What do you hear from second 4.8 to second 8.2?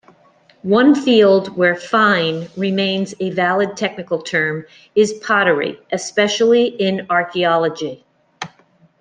is pottery, especially in archaeology.